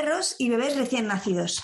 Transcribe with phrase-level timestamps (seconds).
[0.00, 1.60] Perros y bebés recién nacidos.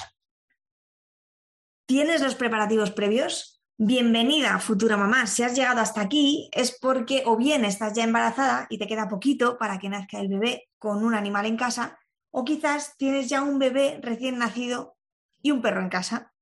[1.86, 3.62] ¿Tienes los preparativos previos?
[3.76, 5.28] Bienvenida, futura mamá.
[5.28, 9.08] Si has llegado hasta aquí es porque o bien estás ya embarazada y te queda
[9.08, 11.96] poquito para que nazca el bebé con un animal en casa,
[12.32, 14.96] o quizás tienes ya un bebé recién nacido
[15.40, 16.34] y un perro en casa.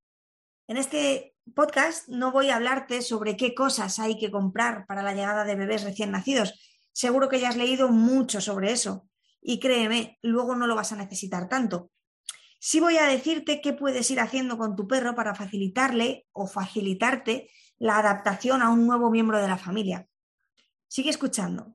[0.69, 5.13] En este podcast no voy a hablarte sobre qué cosas hay que comprar para la
[5.13, 6.55] llegada de bebés recién nacidos.
[6.95, 9.11] Seguro que ya has leído mucho sobre eso
[9.43, 11.91] y créeme, luego no lo vas a necesitar tanto.
[12.61, 17.51] Sí voy a decirte qué puedes ir haciendo con tu perro para facilitarle o facilitarte
[17.79, 20.07] la adaptación a un nuevo miembro de la familia.
[20.87, 21.75] Sigue escuchando.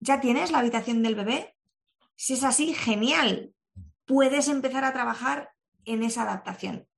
[0.00, 1.54] ¿Ya tienes la habitación del bebé?
[2.14, 3.52] Si es así, genial.
[4.06, 5.50] Puedes empezar a trabajar
[5.84, 6.88] en esa adaptación.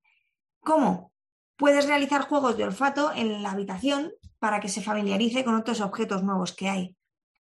[0.61, 1.12] ¿Cómo?
[1.56, 6.22] Puedes realizar juegos de olfato en la habitación para que se familiarice con otros objetos
[6.22, 6.98] nuevos que hay.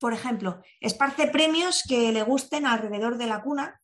[0.04, 3.80] Por ejemplo, esparce premios que le gusten alrededor de la cuna,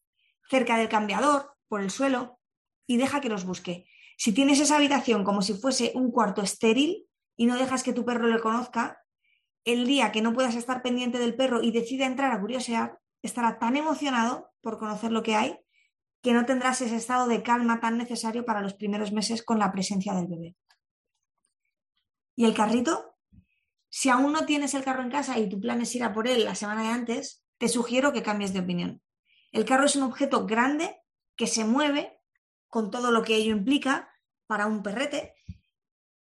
[0.51, 2.39] cerca del cambiador, por el suelo,
[2.87, 3.87] y deja que los busque.
[4.19, 8.05] Si tienes esa habitación como si fuese un cuarto estéril y no dejas que tu
[8.05, 9.03] perro le conozca,
[9.65, 13.59] el día que no puedas estar pendiente del perro y decida entrar a curiosear, estará
[13.59, 15.59] tan emocionado por conocer lo que hay
[16.21, 19.73] que no tendrás ese estado de calma tan necesario para los primeros meses con la
[19.73, 20.55] presencia del bebé.
[22.37, 23.10] ¿Y el carrito?
[24.01, 26.27] Si aún no tienes el carro en casa y tu plan es ir a por
[26.27, 29.03] él la semana de antes, te sugiero que cambies de opinión.
[29.53, 31.03] El carro es un objeto grande
[31.37, 32.19] que se mueve
[32.69, 34.11] con todo lo que ello implica
[34.47, 35.35] para un perrete.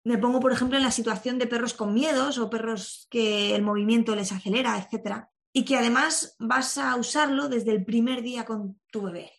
[0.04, 3.62] Me pongo, por ejemplo, en la situación de perros con miedos o perros que el
[3.62, 5.24] movimiento les acelera, etc.
[5.54, 9.32] Y que además vas a usarlo desde el primer día con tu bebé.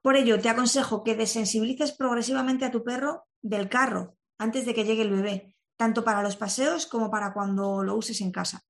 [0.00, 4.86] Por ello, te aconsejo que desensibilices progresivamente a tu perro del carro antes de que
[4.86, 8.62] llegue el bebé tanto para los paseos como para cuando lo uses en casa.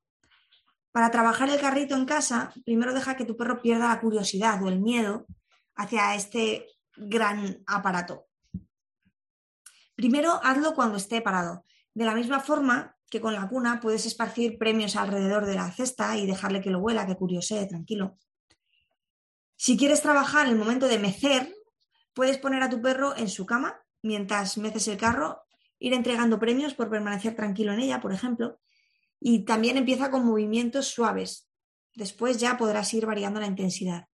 [0.92, 4.68] Para trabajar el carrito en casa, primero deja que tu perro pierda la curiosidad o
[4.68, 5.26] el miedo
[5.74, 8.26] hacia este gran aparato.
[9.94, 11.64] Primero hazlo cuando esté parado.
[11.94, 16.16] De la misma forma que con la cuna puedes esparcir premios alrededor de la cesta
[16.16, 18.18] y dejarle que lo huela, que curiosee, tranquilo.
[19.56, 21.54] Si quieres trabajar el momento de mecer,
[22.12, 25.45] puedes poner a tu perro en su cama mientras meces el carro
[25.78, 28.58] ir entregando premios por permanecer tranquilo en ella, por ejemplo.
[29.20, 31.48] Y también empieza con movimientos suaves.
[31.94, 34.06] Después ya podrás ir variando la intensidad.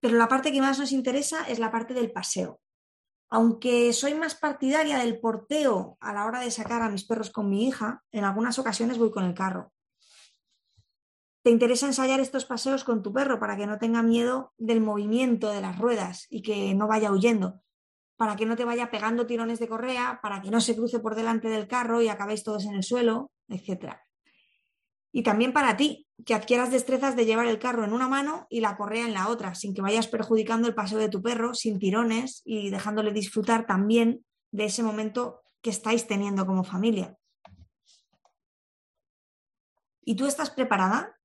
[0.00, 2.60] Pero la parte que más nos interesa es la parte del paseo.
[3.28, 7.48] Aunque soy más partidaria del porteo a la hora de sacar a mis perros con
[7.48, 9.72] mi hija, en algunas ocasiones voy con el carro.
[11.42, 15.50] ¿Te interesa ensayar estos paseos con tu perro para que no tenga miedo del movimiento
[15.50, 17.62] de las ruedas y que no vaya huyendo?
[18.20, 21.14] Para que no te vaya pegando tirones de correa, para que no se cruce por
[21.14, 23.94] delante del carro y acabéis todos en el suelo, etc.
[25.10, 28.60] Y también para ti, que adquieras destrezas de llevar el carro en una mano y
[28.60, 31.78] la correa en la otra, sin que vayas perjudicando el paseo de tu perro, sin
[31.78, 37.16] tirones y dejándole disfrutar también de ese momento que estáis teniendo como familia.
[40.04, 41.16] ¿Y tú estás preparada?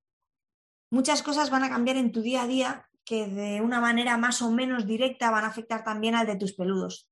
[0.90, 4.42] Muchas cosas van a cambiar en tu día a día que de una manera más
[4.42, 7.08] o menos directa van a afectar también al de tus peludos.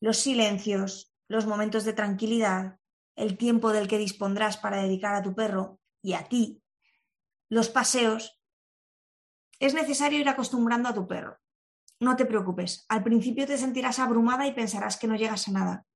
[0.00, 2.80] Los silencios, los momentos de tranquilidad,
[3.14, 6.62] el tiempo del que dispondrás para dedicar a tu perro y a ti,
[7.50, 8.40] los paseos.
[9.60, 11.38] Es necesario ir acostumbrando a tu perro.
[12.00, 15.86] No te preocupes, al principio te sentirás abrumada y pensarás que no llegas a nada.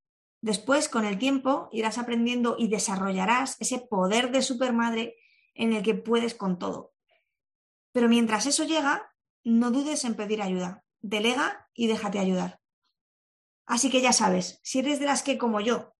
[0.41, 5.17] Después, con el tiempo, irás aprendiendo y desarrollarás ese poder de supermadre
[5.55, 6.93] en el que puedes con todo.
[7.93, 9.11] Pero mientras eso llega,
[9.49, 10.85] no dudes en pedir ayuda.
[11.01, 12.61] Delega y déjate ayudar.
[13.65, 15.95] Así que ya sabes, si eres de las que, como yo,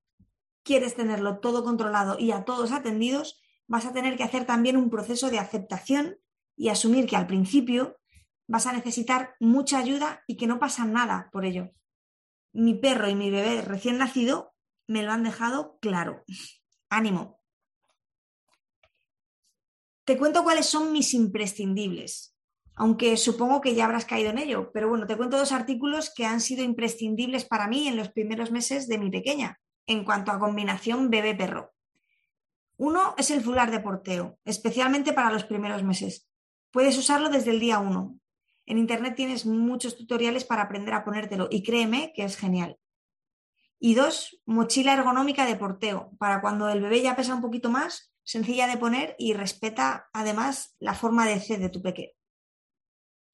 [0.63, 4.91] quieres tenerlo todo controlado y a todos atendidos, vas a tener que hacer también un
[4.91, 6.19] proceso de aceptación
[6.57, 7.99] y asumir que al principio
[8.47, 11.71] vas a necesitar mucha ayuda y que no pasa nada por ello.
[12.53, 14.55] Mi perro y mi bebé recién nacido
[14.87, 16.23] me lo han dejado claro.
[16.91, 17.41] Ánimo.
[20.05, 22.38] Te cuento cuáles son mis imprescindibles
[22.79, 24.71] aunque supongo que ya habrás caído en ello.
[24.73, 28.53] Pero bueno, te cuento dos artículos que han sido imprescindibles para mí en los primeros
[28.53, 31.73] meses de mi pequeña, en cuanto a combinación bebé-perro.
[32.77, 36.29] Uno es el fular de porteo, especialmente para los primeros meses.
[36.71, 38.17] Puedes usarlo desde el día uno.
[38.65, 42.79] En Internet tienes muchos tutoriales para aprender a ponértelo y créeme que es genial.
[43.81, 48.15] Y dos, mochila ergonómica de porteo, para cuando el bebé ya pesa un poquito más,
[48.23, 52.18] sencilla de poner y respeta además la forma de C de tu pequeño.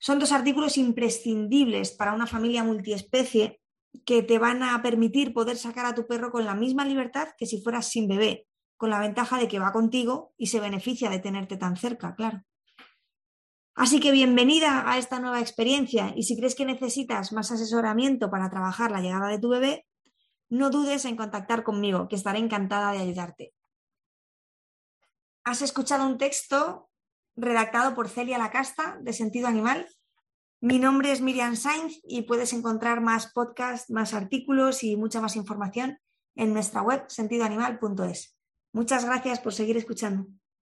[0.04, 3.62] Son dos artículos imprescindibles para una familia multiespecie
[4.04, 7.46] que te van a permitir poder sacar a tu perro con la misma libertad que
[7.46, 8.46] si fueras sin bebé,
[8.76, 12.42] con la ventaja de que va contigo y se beneficia de tenerte tan cerca, claro.
[13.74, 18.50] Así que bienvenida a esta nueva experiencia y si crees que necesitas más asesoramiento para
[18.50, 19.86] trabajar la llegada de tu bebé,
[20.50, 23.54] no dudes en contactar conmigo, que estaré encantada de ayudarte.
[25.44, 26.90] Has escuchado un texto
[27.36, 29.88] redactado por Celia Lacasta de Sentido Animal.
[30.64, 35.36] Mi nombre es Miriam Sainz y puedes encontrar más podcasts, más artículos y mucha más
[35.36, 35.98] información
[36.36, 38.34] en nuestra web sentidoanimal.es.
[38.72, 40.26] Muchas gracias por seguir escuchando.